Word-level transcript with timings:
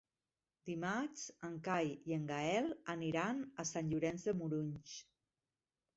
Dimarts 0.69 1.25
en 1.49 1.59
Cai 1.67 1.91
i 2.11 2.17
en 2.17 2.25
Gaël 2.33 2.71
aniran 2.97 3.45
a 3.65 3.69
Sant 3.73 3.93
Llorenç 3.93 4.29
de 4.31 4.37
Morunys. 4.41 4.97